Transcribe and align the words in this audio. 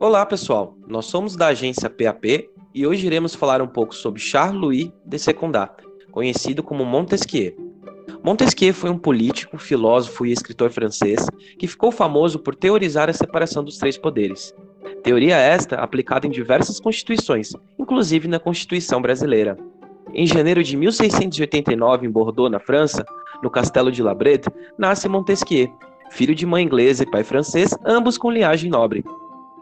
Olá, 0.00 0.26
pessoal. 0.26 0.76
Nós 0.88 1.06
somos 1.06 1.36
da 1.36 1.46
agência 1.46 1.88
PAP 1.88 2.50
e 2.74 2.84
hoje 2.84 3.06
iremos 3.06 3.34
falar 3.34 3.62
um 3.62 3.66
pouco 3.66 3.94
sobre 3.94 4.20
Charles-Louis 4.20 4.90
de 5.06 5.18
Secondat, 5.20 5.72
conhecido 6.10 6.64
como 6.64 6.84
Montesquieu. 6.84 7.54
Montesquieu 8.22 8.74
foi 8.74 8.90
um 8.90 8.98
político, 8.98 9.56
filósofo 9.56 10.26
e 10.26 10.32
escritor 10.32 10.70
francês 10.70 11.24
que 11.58 11.68
ficou 11.68 11.92
famoso 11.92 12.40
por 12.40 12.56
teorizar 12.56 13.08
a 13.08 13.12
separação 13.12 13.62
dos 13.62 13.78
três 13.78 13.96
poderes. 13.96 14.52
Teoria 15.04 15.36
esta 15.36 15.76
aplicada 15.76 16.26
em 16.26 16.30
diversas 16.30 16.80
constituições, 16.80 17.52
inclusive 17.78 18.26
na 18.26 18.40
Constituição 18.40 19.00
brasileira. 19.00 19.56
Em 20.12 20.26
janeiro 20.26 20.62
de 20.62 20.76
1689, 20.76 22.06
em 22.06 22.10
Bordeaux, 22.10 22.50
na 22.50 22.58
França, 22.58 23.04
no 23.42 23.50
castelo 23.50 23.92
de 23.92 24.02
Labret, 24.02 24.42
nasce 24.76 25.08
Montesquieu, 25.08 25.72
filho 26.10 26.34
de 26.34 26.44
mãe 26.44 26.64
inglesa 26.64 27.04
e 27.04 27.10
pai 27.10 27.22
francês, 27.22 27.76
ambos 27.84 28.18
com 28.18 28.30
linhagem 28.30 28.70
nobre. 28.70 29.04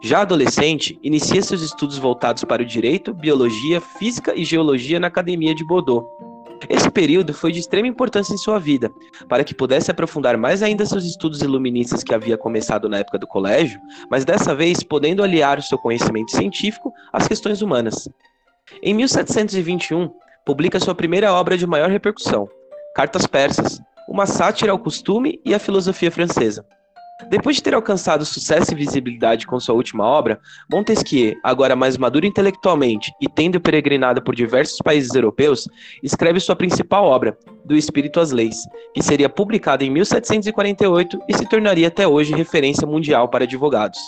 Já 0.05 0.19
adolescente, 0.19 0.99
inicia 1.01 1.41
seus 1.41 1.61
estudos 1.61 1.97
voltados 1.97 2.43
para 2.43 2.61
o 2.61 2.65
direito, 2.65 3.13
biologia, 3.13 3.79
física 3.79 4.33
e 4.35 4.43
geologia 4.43 4.99
na 4.99 5.07
Academia 5.07 5.55
de 5.55 5.63
Bordeaux. 5.63 6.05
Esse 6.69 6.91
período 6.91 7.33
foi 7.33 7.53
de 7.53 7.59
extrema 7.59 7.87
importância 7.87 8.33
em 8.33 8.37
sua 8.37 8.59
vida, 8.59 8.91
para 9.29 9.45
que 9.45 9.55
pudesse 9.55 9.89
aprofundar 9.89 10.37
mais 10.37 10.61
ainda 10.61 10.85
seus 10.85 11.05
estudos 11.05 11.41
iluministas 11.41 12.03
que 12.03 12.13
havia 12.13 12.37
começado 12.37 12.89
na 12.89 12.97
época 12.97 13.17
do 13.17 13.25
colégio, 13.25 13.79
mas 14.11 14.25
dessa 14.25 14.53
vez 14.53 14.83
podendo 14.83 15.23
aliar 15.23 15.57
o 15.57 15.63
seu 15.63 15.77
conhecimento 15.77 16.31
científico 16.31 16.91
às 17.13 17.25
questões 17.25 17.61
humanas. 17.61 18.09
Em 18.81 18.93
1721, 18.93 20.11
publica 20.45 20.81
sua 20.81 20.93
primeira 20.93 21.33
obra 21.33 21.57
de 21.57 21.65
maior 21.65 21.89
repercussão, 21.89 22.49
Cartas 22.93 23.25
Persas, 23.25 23.81
uma 24.09 24.25
sátira 24.25 24.73
ao 24.73 24.79
costume 24.79 25.39
e 25.45 25.55
à 25.55 25.59
filosofia 25.59 26.11
francesa. 26.11 26.65
Depois 27.29 27.55
de 27.55 27.63
ter 27.63 27.75
alcançado 27.75 28.25
sucesso 28.25 28.73
e 28.73 28.75
visibilidade 28.75 29.45
com 29.45 29.59
sua 29.59 29.75
última 29.75 30.03
obra, 30.03 30.39
Montesquieu, 30.69 31.35
agora 31.43 31.75
mais 31.75 31.95
maduro 31.95 32.25
intelectualmente 32.25 33.11
e 33.21 33.29
tendo 33.29 33.61
peregrinado 33.61 34.21
por 34.21 34.35
diversos 34.35 34.79
países 34.83 35.13
europeus, 35.13 35.67
escreve 36.01 36.39
sua 36.39 36.55
principal 36.55 37.05
obra, 37.05 37.37
Do 37.63 37.75
Espírito 37.75 38.19
às 38.19 38.31
Leis, 38.31 38.63
que 38.93 39.03
seria 39.03 39.29
publicada 39.29 39.83
em 39.83 39.91
1748 39.91 41.19
e 41.29 41.37
se 41.37 41.47
tornaria 41.47 41.87
até 41.87 42.07
hoje 42.07 42.33
referência 42.33 42.87
mundial 42.87 43.29
para 43.29 43.43
advogados. 43.43 43.99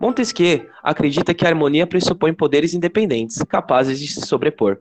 Montesquieu 0.00 0.66
acredita 0.82 1.32
que 1.32 1.44
a 1.44 1.48
harmonia 1.48 1.86
pressupõe 1.86 2.34
poderes 2.34 2.74
independentes, 2.74 3.38
capazes 3.48 4.00
de 4.00 4.08
se 4.08 4.26
sobrepor. 4.26 4.78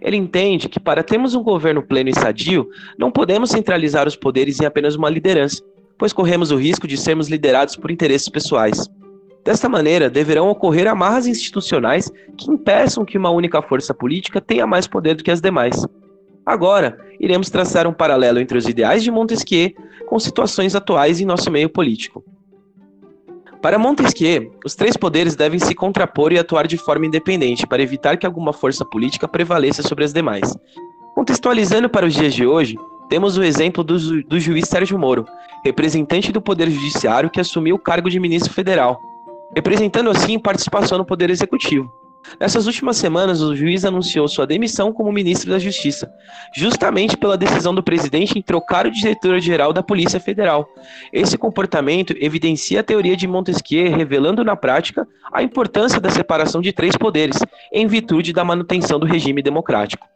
Ele 0.00 0.16
entende 0.16 0.68
que, 0.68 0.80
para 0.80 1.02
termos 1.02 1.34
um 1.34 1.42
governo 1.42 1.82
pleno 1.82 2.08
e 2.08 2.14
sadio, 2.14 2.68
não 2.98 3.12
podemos 3.12 3.50
centralizar 3.50 4.08
os 4.08 4.16
poderes 4.16 4.58
em 4.58 4.64
apenas 4.64 4.96
uma 4.96 5.10
liderança, 5.10 5.62
pois 6.00 6.14
corremos 6.14 6.50
o 6.50 6.56
risco 6.56 6.88
de 6.88 6.96
sermos 6.96 7.28
liderados 7.28 7.76
por 7.76 7.90
interesses 7.90 8.30
pessoais. 8.30 8.88
Desta 9.44 9.68
maneira, 9.68 10.08
deverão 10.08 10.48
ocorrer 10.48 10.86
amarras 10.88 11.26
institucionais 11.26 12.10
que 12.38 12.50
impeçam 12.50 13.04
que 13.04 13.18
uma 13.18 13.28
única 13.28 13.60
força 13.60 13.92
política 13.92 14.40
tenha 14.40 14.66
mais 14.66 14.86
poder 14.86 15.14
do 15.14 15.22
que 15.22 15.30
as 15.30 15.42
demais. 15.42 15.86
Agora, 16.44 16.98
iremos 17.20 17.50
traçar 17.50 17.86
um 17.86 17.92
paralelo 17.92 18.40
entre 18.40 18.56
os 18.56 18.66
ideais 18.66 19.02
de 19.02 19.10
Montesquieu 19.10 19.72
com 20.06 20.18
situações 20.18 20.74
atuais 20.74 21.20
em 21.20 21.26
nosso 21.26 21.50
meio 21.50 21.68
político. 21.68 22.24
Para 23.60 23.78
Montesquieu, 23.78 24.54
os 24.64 24.74
três 24.74 24.96
poderes 24.96 25.36
devem 25.36 25.58
se 25.58 25.74
contrapor 25.74 26.32
e 26.32 26.38
atuar 26.38 26.66
de 26.66 26.78
forma 26.78 27.04
independente 27.04 27.66
para 27.66 27.82
evitar 27.82 28.16
que 28.16 28.24
alguma 28.24 28.54
força 28.54 28.86
política 28.86 29.28
prevaleça 29.28 29.82
sobre 29.82 30.04
as 30.04 30.14
demais. 30.14 30.56
Contextualizando 31.14 31.90
para 31.90 32.06
os 32.06 32.14
dias 32.14 32.32
de 32.32 32.46
hoje, 32.46 32.78
temos 33.10 33.36
o 33.36 33.42
exemplo 33.42 33.82
do, 33.82 33.98
ju 33.98 34.22
do 34.22 34.38
juiz 34.38 34.68
Sérgio 34.68 34.96
Moro, 34.96 35.26
representante 35.64 36.30
do 36.30 36.40
Poder 36.40 36.70
Judiciário 36.70 37.28
que 37.28 37.40
assumiu 37.40 37.74
o 37.74 37.78
cargo 37.78 38.08
de 38.08 38.20
ministro 38.20 38.52
federal, 38.52 39.00
representando 39.54 40.08
assim 40.08 40.38
participação 40.38 40.96
no 40.96 41.04
Poder 41.04 41.28
Executivo. 41.28 41.92
Nessas 42.38 42.66
últimas 42.66 42.98
semanas, 42.98 43.40
o 43.40 43.56
juiz 43.56 43.84
anunciou 43.84 44.28
sua 44.28 44.46
demissão 44.46 44.92
como 44.92 45.10
ministro 45.10 45.50
da 45.50 45.58
Justiça, 45.58 46.08
justamente 46.54 47.16
pela 47.16 47.36
decisão 47.36 47.74
do 47.74 47.82
presidente 47.82 48.38
em 48.38 48.42
trocar 48.42 48.86
o 48.86 48.90
diretor-geral 48.90 49.72
da 49.72 49.82
Polícia 49.82 50.20
Federal. 50.20 50.68
Esse 51.12 51.36
comportamento 51.36 52.14
evidencia 52.20 52.80
a 52.80 52.84
teoria 52.84 53.16
de 53.16 53.26
Montesquieu, 53.26 53.90
revelando 53.90 54.44
na 54.44 54.54
prática 54.54 55.06
a 55.32 55.42
importância 55.42 55.98
da 55.98 56.10
separação 56.10 56.60
de 56.60 56.72
três 56.72 56.96
poderes, 56.96 57.38
em 57.72 57.86
virtude 57.86 58.32
da 58.32 58.44
manutenção 58.44 59.00
do 59.00 59.06
regime 59.06 59.42
democrático. 59.42 60.06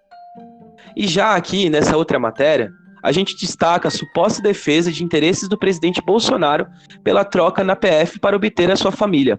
E 0.95 1.09
já 1.09 1.35
aqui, 1.35 1.69
nessa 1.69 1.97
outra 1.97 2.21
matéria, 2.21 2.71
a 3.05 3.13
gente 3.13 3.37
destaca 3.37 3.89
a 3.89 3.91
suposta 3.91 4.41
defesa 4.41 4.91
de 4.91 5.05
interesses 5.05 5.47
do 5.47 5.59
presidente 5.59 6.01
Bolsonaro 6.01 6.67
pela 7.03 7.23
troca 7.23 7.63
na 7.63 7.77
PF 7.77 8.19
para 8.19 8.35
obter 8.35 8.71
a 8.71 8.77
sua 8.77 8.91
família. 8.91 9.39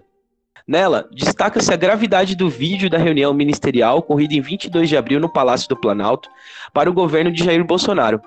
Nela, 0.68 1.08
destaca-se 1.12 1.72
a 1.72 1.76
gravidade 1.76 2.36
do 2.36 2.48
vídeo 2.48 2.88
da 2.88 2.96
reunião 2.96 3.34
ministerial 3.34 3.98
ocorrida 3.98 4.34
em 4.34 4.40
22 4.40 4.88
de 4.88 4.96
abril 4.96 5.18
no 5.18 5.28
Palácio 5.28 5.68
do 5.68 5.76
Planalto 5.76 6.28
para 6.72 6.88
o 6.88 6.92
governo 6.92 7.32
de 7.32 7.44
Jair 7.44 7.64
Bolsonaro. 7.64 8.20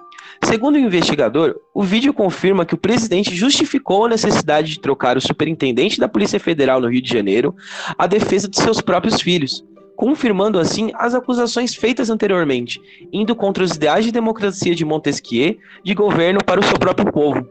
Segundo 0.44 0.75
o 0.75 0.79
investigador, 0.79 1.56
o 1.73 1.83
vídeo 1.83 2.13
confirma 2.13 2.66
que 2.66 2.73
o 2.73 2.77
presidente 2.77 3.33
justificou 3.33 4.06
a 4.06 4.09
necessidade 4.09 4.73
de 4.73 4.79
trocar 4.79 5.16
o 5.16 5.21
superintendente 5.21 6.00
da 6.00 6.07
Polícia 6.09 6.39
Federal 6.39 6.81
no 6.81 6.89
Rio 6.89 7.01
de 7.01 7.09
Janeiro 7.09 7.56
à 7.97 8.07
defesa 8.07 8.50
de 8.50 8.57
seus 8.57 8.81
próprios 8.81 9.21
filhos, 9.21 9.63
confirmando 9.99 10.57
assim 10.57 10.91
as 10.93 11.13
acusações 11.13 11.75
feitas 11.75 12.09
anteriormente, 12.09 12.81
indo 13.11 13.35
contra 13.35 13.61
os 13.61 13.75
ideais 13.75 14.05
de 14.05 14.13
democracia 14.13 14.73
de 14.73 14.85
Montesquieu 14.85 15.57
de 15.83 15.93
governo 15.93 16.39
para 16.41 16.61
o 16.61 16.63
seu 16.63 16.79
próprio 16.79 17.11
povo 17.11 17.45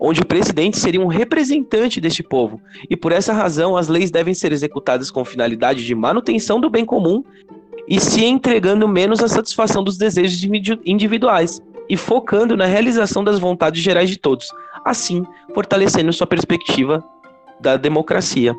onde 0.00 0.20
o 0.20 0.26
presidente 0.26 0.78
seria 0.78 1.00
um 1.00 1.08
representante 1.08 2.00
deste 2.00 2.22
povo, 2.22 2.60
e 2.88 2.96
por 2.96 3.10
essa 3.10 3.32
razão 3.32 3.76
as 3.76 3.88
leis 3.88 4.12
devem 4.12 4.32
ser 4.32 4.52
executadas 4.52 5.10
com 5.10 5.24
finalidade 5.24 5.84
de 5.84 5.92
manutenção 5.92 6.60
do 6.60 6.70
bem 6.70 6.84
comum 6.84 7.24
e 7.88 7.98
se 7.98 8.24
entregando 8.24 8.86
menos 8.86 9.20
à 9.20 9.26
satisfação 9.26 9.82
dos 9.82 9.98
desejos 9.98 10.40
individuais 10.86 11.60
e 11.88 11.96
focando 11.96 12.56
na 12.56 12.66
realização 12.66 13.24
das 13.24 13.40
vontades 13.40 13.82
gerais 13.82 14.08
de 14.08 14.16
todos, 14.16 14.46
assim 14.84 15.26
fortalecendo 15.52 16.12
sua 16.12 16.28
perspectiva 16.28 17.04
da 17.60 17.76
democracia. 17.76 18.54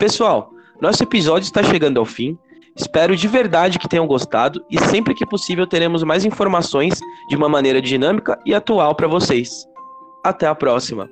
Pessoal, 0.00 0.50
nosso 0.80 1.02
episódio 1.02 1.44
está 1.44 1.62
chegando 1.62 1.98
ao 1.98 2.06
fim. 2.06 2.38
Espero 2.76 3.14
de 3.14 3.28
verdade 3.28 3.78
que 3.78 3.88
tenham 3.88 4.06
gostado 4.06 4.64
e 4.70 4.78
sempre 4.86 5.14
que 5.14 5.26
possível 5.26 5.66
teremos 5.66 6.02
mais 6.02 6.24
informações 6.24 6.98
de 7.28 7.36
uma 7.36 7.48
maneira 7.48 7.82
dinâmica 7.82 8.38
e 8.46 8.54
atual 8.54 8.94
para 8.94 9.08
vocês. 9.08 9.66
Até 10.24 10.46
a 10.46 10.54
próxima! 10.54 11.08